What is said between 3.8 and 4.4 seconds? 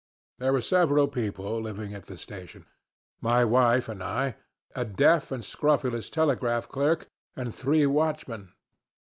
and I,